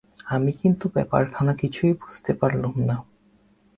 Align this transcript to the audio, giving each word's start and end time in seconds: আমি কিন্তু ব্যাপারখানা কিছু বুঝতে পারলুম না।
আমি 0.27 0.51
কিন্তু 0.61 0.85
ব্যাপারখানা 0.95 1.53
কিছু 1.61 1.81
বুঝতে 2.01 2.31
পারলুম 2.39 2.73
না। 2.87 2.95